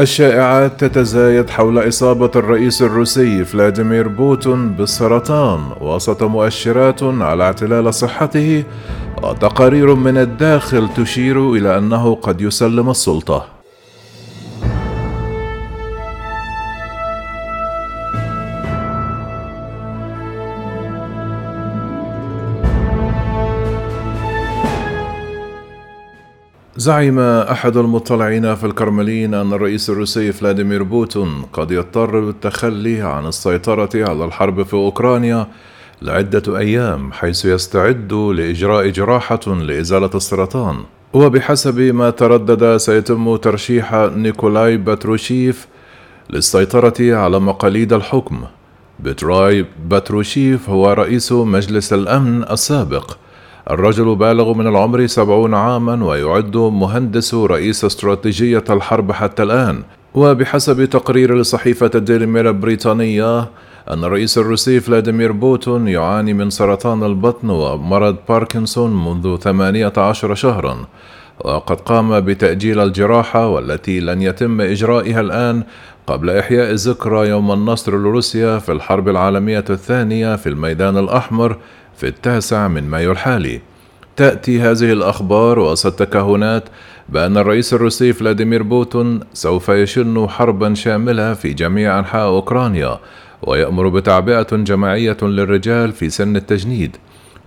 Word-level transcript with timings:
الشائعات 0.00 0.84
تتزايد 0.84 1.50
حول 1.50 1.88
إصابة 1.88 2.30
الرئيس 2.36 2.82
الروسي 2.82 3.44
فلاديمير 3.44 4.08
بوتون 4.08 4.68
بالسرطان 4.68 5.60
وسط 5.80 6.22
مؤشرات 6.22 7.02
على 7.02 7.44
اعتلال 7.44 7.94
صحته 7.94 8.64
وتقارير 9.22 9.94
من 9.94 10.16
الداخل 10.16 10.88
تشير 10.96 11.52
إلى 11.52 11.78
أنه 11.78 12.14
قد 12.14 12.40
يسلم 12.40 12.90
السلطة. 12.90 13.57
زعم 26.78 27.18
أحد 27.18 27.76
المطلعين 27.76 28.54
في 28.54 28.66
الكرملين 28.66 29.34
أن 29.34 29.52
الرئيس 29.52 29.90
الروسي 29.90 30.32
فلاديمير 30.32 30.82
بوتين 30.82 31.42
قد 31.52 31.70
يضطر 31.70 32.20
بالتخلي 32.20 33.00
عن 33.02 33.26
السيطرة 33.26 33.90
على 33.94 34.24
الحرب 34.24 34.62
في 34.62 34.74
أوكرانيا 34.74 35.46
لعدة 36.02 36.58
أيام 36.58 37.12
حيث 37.12 37.44
يستعد 37.44 38.12
لإجراء 38.12 38.88
جراحة 38.88 39.40
لإزالة 39.46 40.10
السرطان. 40.14 40.76
وبحسب 41.12 41.80
ما 41.80 42.10
تردد 42.10 42.76
سيتم 42.76 43.36
ترشيح 43.36 43.94
نيكولاي 43.94 44.76
باتروشيف 44.76 45.66
للسيطرة 46.30 47.16
على 47.16 47.40
مقاليد 47.40 47.92
الحكم. 47.92 48.40
بتراي 49.00 49.66
باتروشيف 49.88 50.70
هو 50.70 50.92
رئيس 50.92 51.32
مجلس 51.32 51.92
الأمن 51.92 52.42
السابق. 52.42 53.10
الرجل 53.70 54.14
بالغ 54.14 54.52
من 54.52 54.66
العمر 54.66 55.06
سبعون 55.06 55.54
عاما 55.54 56.04
ويعد 56.04 56.56
مهندس 56.56 57.34
رئيس 57.34 57.84
استراتيجية 57.84 58.64
الحرب 58.70 59.12
حتى 59.12 59.42
الآن. 59.42 59.82
وبحسب 60.14 60.84
تقرير 60.84 61.38
لصحيفة 61.38 61.90
الديلي 61.94 62.26
ميل 62.26 62.46
البريطانية 62.46 63.40
أن 63.90 64.04
الرئيس 64.04 64.38
الروسي 64.38 64.80
فلاديمير 64.80 65.32
بوتين 65.32 65.88
يعاني 65.88 66.32
من 66.32 66.50
سرطان 66.50 67.02
البطن 67.02 67.50
ومرض 67.50 68.16
باركنسون 68.28 69.04
منذ 69.04 69.36
18 69.36 70.34
شهرا. 70.34 70.76
وقد 71.44 71.80
قام 71.80 72.20
بتأجيل 72.20 72.80
الجراحة 72.80 73.48
والتي 73.48 74.00
لن 74.00 74.22
يتم 74.22 74.60
إجرائها 74.60 75.20
الآن 75.20 75.62
قبل 76.06 76.30
إحياء 76.30 76.74
ذكرى 76.74 77.28
يوم 77.28 77.52
النصر 77.52 77.92
لروسيا 77.92 78.58
في 78.58 78.72
الحرب 78.72 79.08
العالمية 79.08 79.64
الثانية 79.70 80.36
في 80.36 80.48
الميدان 80.48 80.96
الأحمر 80.96 81.56
في 81.98 82.08
التاسع 82.08 82.68
من 82.68 82.90
مايو 82.90 83.12
الحالي. 83.12 83.60
تأتي 84.16 84.60
هذه 84.60 84.92
الأخبار 84.92 85.58
وسط 85.58 85.92
تكهنات 85.92 86.64
بأن 87.08 87.36
الرئيس 87.36 87.74
الروسي 87.74 88.12
فلاديمير 88.12 88.62
بوتين 88.62 89.20
سوف 89.32 89.68
يشن 89.68 90.28
حربا 90.28 90.74
شاملة 90.74 91.34
في 91.34 91.52
جميع 91.52 91.98
أنحاء 91.98 92.26
أوكرانيا 92.26 92.98
ويأمر 93.42 93.88
بتعبئة 93.88 94.46
جماعية 94.52 95.16
للرجال 95.22 95.92
في 95.92 96.10
سن 96.10 96.36
التجنيد. 96.36 96.96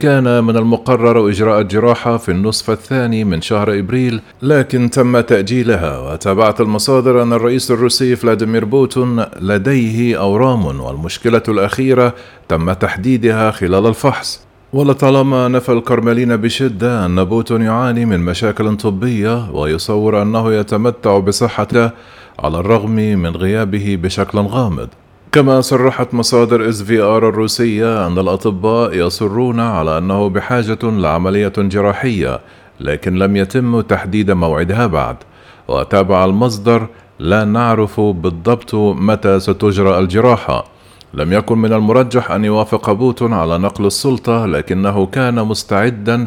كان 0.00 0.44
من 0.44 0.56
المقرر 0.56 1.28
إجراء 1.28 1.60
الجراحة 1.60 2.16
في 2.16 2.30
النصف 2.30 2.70
الثاني 2.70 3.24
من 3.24 3.40
شهر 3.40 3.78
إبريل 3.78 4.20
لكن 4.42 4.90
تم 4.90 5.20
تأجيلها 5.20 5.98
وتابعت 5.98 6.60
المصادر 6.60 7.22
أن 7.22 7.32
الرئيس 7.32 7.70
الروسي 7.70 8.16
فلاديمير 8.16 8.64
بوتين 8.64 9.24
لديه 9.40 10.20
أورام 10.20 10.66
والمشكلة 10.66 11.42
الأخيرة 11.48 12.14
تم 12.48 12.72
تحديدها 12.72 13.50
خلال 13.50 13.86
الفحص. 13.86 14.40
ولطالما 14.72 15.48
نفى 15.48 15.72
الكرملين 15.72 16.36
بشدة 16.36 17.06
أن 17.06 17.24
بوتين 17.24 17.62
يعاني 17.62 18.04
من 18.04 18.20
مشاكل 18.20 18.76
طبية 18.76 19.50
ويصور 19.50 20.22
أنه 20.22 20.54
يتمتع 20.54 21.18
بصحته 21.18 21.90
على 22.38 22.58
الرغم 22.58 22.96
من 22.96 23.36
غيابه 23.36 23.98
بشكل 24.02 24.38
غامض. 24.38 24.88
كما 25.32 25.60
صرحت 25.60 26.14
مصادر 26.14 26.68
SVR 26.68 27.28
الروسية 27.28 28.06
أن 28.06 28.18
الأطباء 28.18 28.94
يصرون 28.94 29.60
على 29.60 29.98
أنه 29.98 30.28
بحاجة 30.28 30.78
لعملية 30.82 31.52
جراحية 31.58 32.40
لكن 32.80 33.14
لم 33.14 33.36
يتم 33.36 33.80
تحديد 33.80 34.30
موعدها 34.30 34.86
بعد. 34.86 35.16
وتابع 35.68 36.24
المصدر 36.24 36.86
لا 37.18 37.44
نعرف 37.44 38.00
بالضبط 38.00 38.74
متى 38.74 39.40
ستجرى 39.40 39.98
الجراحة. 39.98 40.64
لم 41.14 41.32
يكن 41.32 41.58
من 41.58 41.72
المرجح 41.72 42.30
أن 42.30 42.44
يوافق 42.44 42.92
بوتين 42.92 43.32
على 43.32 43.58
نقل 43.58 43.86
السلطة 43.86 44.46
لكنه 44.46 45.06
كان 45.06 45.34
مستعدا 45.34 46.26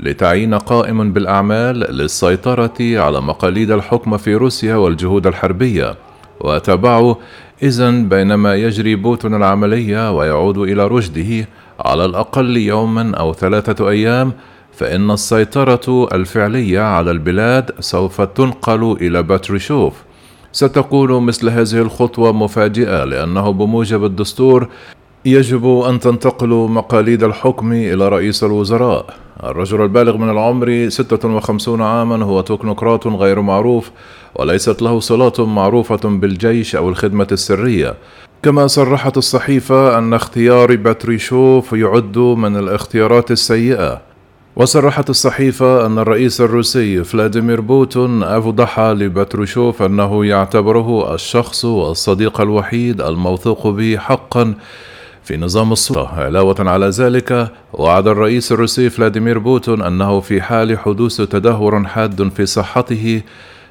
لتعيين 0.00 0.54
قائم 0.54 1.12
بالأعمال 1.12 1.76
للسيطرة 1.76 2.78
على 2.80 3.20
مقاليد 3.20 3.70
الحكم 3.70 4.16
في 4.16 4.34
روسيا 4.34 4.76
والجهود 4.76 5.26
الحربية. 5.26 5.94
وتابعه 6.40 7.18
إذا 7.62 7.90
بينما 7.90 8.54
يجري 8.54 8.94
بوتين 8.94 9.34
العملية 9.34 10.16
ويعود 10.16 10.58
إلى 10.58 10.86
رشده 10.86 11.48
على 11.80 12.04
الأقل 12.04 12.56
يوما 12.56 13.16
أو 13.16 13.32
ثلاثة 13.32 13.88
أيام 13.90 14.32
فإن 14.72 15.10
السيطرة 15.10 16.08
الفعلية 16.12 16.80
على 16.80 17.10
البلاد 17.10 17.70
سوف 17.80 18.20
تنقل 18.20 18.96
إلى 19.00 19.22
باتروشيف 19.22 19.94
ستكون 20.52 21.22
مثل 21.22 21.48
هذه 21.48 21.78
الخطوة 21.82 22.32
مفاجئة 22.32 23.04
لأنه 23.04 23.50
بموجب 23.50 24.04
الدستور 24.04 24.68
يجب 25.24 25.66
أن 25.88 26.00
تنتقل 26.00 26.48
مقاليد 26.48 27.24
الحكم 27.24 27.72
إلى 27.72 28.08
رئيس 28.08 28.44
الوزراء. 28.44 29.06
الرجل 29.44 29.82
البالغ 29.82 30.16
من 30.16 30.30
العمر 30.30 30.88
56 30.88 31.80
عاما 31.82 32.24
هو 32.24 32.40
تكنوقراط 32.40 33.06
غير 33.06 33.40
معروف 33.40 33.90
وليست 34.34 34.82
له 34.82 35.00
صلات 35.00 35.40
معروفة 35.40 36.08
بالجيش 36.08 36.76
أو 36.76 36.88
الخدمة 36.88 37.26
السرية. 37.32 37.94
كما 38.42 38.66
صرحت 38.66 39.16
الصحيفة 39.16 39.98
أن 39.98 40.14
اختيار 40.14 40.76
باتروشيف 40.76 41.72
يعد 41.72 42.18
من 42.18 42.56
الاختيارات 42.56 43.30
السيئة. 43.30 44.00
وصرحت 44.56 45.10
الصحيفة 45.10 45.86
أن 45.86 45.98
الرئيس 45.98 46.40
الروسي 46.40 47.04
فلاديمير 47.04 47.60
بوتين 47.60 48.22
أوضح 48.22 48.80
لباتروشيف 48.80 49.82
أنه 49.82 50.26
يعتبره 50.26 51.14
الشخص 51.14 51.64
والصديق 51.64 52.40
الوحيد 52.40 53.00
الموثوق 53.00 53.66
به 53.66 53.96
حقا 53.98 54.54
في 55.30 55.36
نظام 55.36 55.72
السلطة. 55.72 56.08
علاوة 56.08 56.56
على 56.58 56.86
ذلك 56.86 57.52
وعد 57.72 58.06
الرئيس 58.06 58.52
الروسي 58.52 58.90
فلاديمير 58.90 59.38
بوتين 59.38 59.82
أنه 59.82 60.20
في 60.20 60.42
حال 60.42 60.78
حدوث 60.78 61.16
تدهور 61.16 61.84
حاد 61.84 62.28
في 62.28 62.46
صحته 62.46 63.22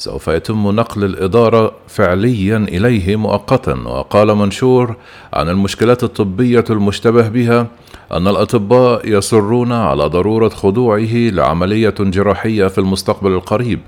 سوف 0.00 0.28
يتم 0.28 0.70
نقل 0.70 1.04
الإدارة 1.04 1.72
فعليا 1.88 2.56
إليه 2.56 3.16
مؤقتا. 3.16 3.74
وقال 3.74 4.34
منشور 4.34 4.96
عن 5.32 5.48
المشكلات 5.48 6.04
الطبية 6.04 6.64
المشتبه 6.70 7.28
بها 7.28 7.66
أن 8.12 8.28
الأطباء 8.28 9.08
يصرون 9.08 9.72
على 9.72 10.04
ضرورة 10.04 10.48
خضوعه 10.48 11.14
لعملية 11.14 11.94
جراحية 12.00 12.66
في 12.66 12.78
المستقبل 12.78 13.30
القريب. 13.30 13.80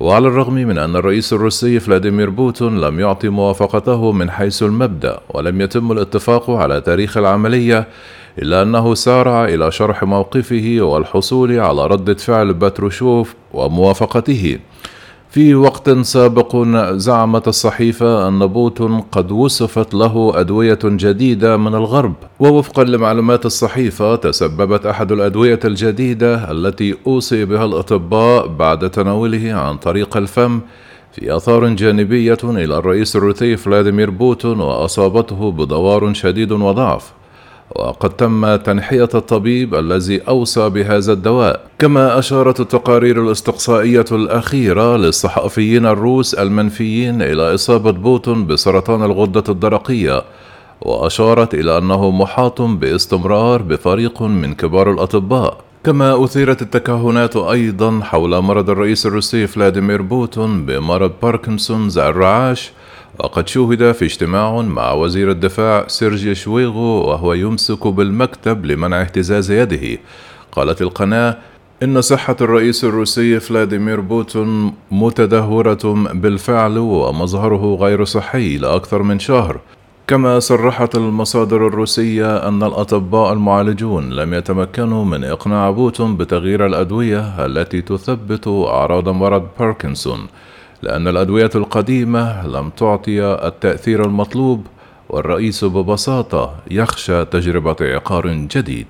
وعلى 0.00 0.28
الرغم 0.28 0.54
من 0.54 0.78
أن 0.78 0.96
الرئيس 0.96 1.32
الروسي 1.32 1.80
فلاديمير 1.80 2.30
بوتين 2.30 2.80
لم 2.80 3.00
يعطي 3.00 3.28
موافقته 3.28 4.12
من 4.12 4.30
حيث 4.30 4.62
المبدأ 4.62 5.20
ولم 5.30 5.60
يتم 5.60 5.92
الاتفاق 5.92 6.50
على 6.50 6.80
تاريخ 6.80 7.16
العملية 7.16 7.88
إلا 8.38 8.62
أنه 8.62 8.94
سارع 8.94 9.44
إلى 9.44 9.70
شرح 9.70 10.04
موقفه 10.04 10.76
والحصول 10.80 11.58
على 11.58 11.86
ردة 11.86 12.14
فعل 12.14 12.54
باتروشوف 12.54 13.34
وموافقته. 13.54 14.58
في 15.32 15.54
وقت 15.54 15.90
سابق 15.90 16.56
زعمت 16.92 17.48
الصحيفة 17.48 18.28
أن 18.28 18.46
بوتين 18.46 19.00
قد 19.00 19.32
وصفت 19.32 19.94
له 19.94 20.40
أدوية 20.40 20.78
جديدة 20.84 21.56
من 21.56 21.74
الغرب. 21.74 22.14
ووفقا 22.40 22.84
لمعلومات 22.84 23.46
الصحيفة 23.46 24.16
تسببت 24.16 24.86
أحد 24.86 25.12
الأدوية 25.12 25.60
الجديدة 25.64 26.50
التي 26.50 26.94
أوصي 27.06 27.44
بها 27.44 27.64
الأطباء 27.64 28.46
بعد 28.46 28.90
تناوله 28.90 29.52
عن 29.52 29.76
طريق 29.76 30.16
الفم 30.16 30.60
في 31.12 31.36
آثار 31.36 31.68
جانبية 31.68 32.38
إلى 32.44 32.78
الرئيس 32.78 33.16
الروسي 33.16 33.56
فلاديمير 33.56 34.10
بوتين 34.10 34.60
وأصابته 34.60 35.50
بدوار 35.50 36.12
شديد 36.12 36.52
وضعف. 36.52 37.12
وقد 37.76 38.10
تم 38.10 38.56
تنحية 38.56 39.08
الطبيب 39.14 39.74
الذي 39.74 40.20
أوصى 40.28 40.68
بهذا 40.68 41.12
الدواء. 41.12 41.60
كما 41.78 42.18
أشارت 42.18 42.60
التقارير 42.60 43.22
الاستقصائية 43.22 44.04
الأخيرة 44.12 44.96
للصحفيين 44.96 45.86
الروس 45.86 46.34
المنفيين 46.34 47.22
إلى 47.22 47.54
إصابة 47.54 47.90
بوتين 47.90 48.46
بسرطان 48.46 49.02
الغدة 49.02 49.44
الدرقية 49.48 50.22
وأشارت 50.80 51.54
إلى 51.54 51.78
أنه 51.78 52.10
محاط 52.10 52.62
باستمرار 52.62 53.62
بفريق 53.62 54.22
من 54.22 54.54
كبار 54.54 54.90
الأطباء. 54.90 55.58
كما 55.84 56.24
أثيرت 56.24 56.62
التكهنات 56.62 57.36
أيضا 57.36 58.00
حول 58.02 58.40
مرض 58.40 58.70
الرئيس 58.70 59.06
الروسي 59.06 59.46
فلاديمير 59.46 60.02
بوتين 60.02 60.66
بمرض 60.66 61.12
باركنسونز 61.22 61.98
الرعاش 61.98 62.72
وقد 63.18 63.48
شوهد 63.48 63.92
في 63.92 64.04
اجتماع 64.04 64.62
مع 64.62 64.92
وزير 64.92 65.30
الدفاع 65.30 65.88
سيرجي 65.88 66.34
شويغو 66.34 67.08
وهو 67.08 67.32
يمسك 67.32 67.86
بالمكتب 67.86 68.66
لمنع 68.66 69.00
اهتزاز 69.00 69.50
يده. 69.50 69.98
قالت 70.52 70.82
القناة 70.82 71.36
إن 71.82 72.00
صحة 72.00 72.36
الرئيس 72.40 72.84
الروسي 72.84 73.40
فلاديمير 73.40 74.00
بوتين 74.00 74.72
متدهورة 74.90 75.94
بالفعل 76.12 76.78
ومظهره 76.78 77.78
غير 77.80 78.04
صحي 78.04 78.56
لأكثر 78.58 79.02
من 79.02 79.18
شهر. 79.18 79.60
كما 80.06 80.40
صرحت 80.40 80.94
المصادر 80.94 81.66
الروسية 81.66 82.48
أن 82.48 82.62
الأطباء 82.62 83.32
المعالجون 83.32 84.10
لم 84.10 84.34
يتمكنوا 84.34 85.04
من 85.04 85.24
إقناع 85.24 85.70
بوتين 85.70 86.16
بتغيير 86.16 86.66
الأدوية 86.66 87.46
التي 87.46 87.82
تثبت 87.82 88.48
أعراض 88.48 89.08
مرض 89.08 89.48
باركنسون. 89.58 90.18
لأن 90.82 91.08
الأدوية 91.08 91.50
القديمة 91.54 92.46
لم 92.46 92.70
تعطي 92.70 93.24
التأثير 93.24 94.04
المطلوب 94.04 94.66
والرئيس 95.08 95.64
ببساطة 95.64 96.54
يخشى 96.70 97.24
تجربة 97.24 97.76
عقار 97.80 98.28
جديد. 98.28 98.86